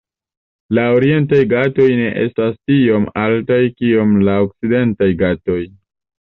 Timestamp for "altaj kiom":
3.27-4.19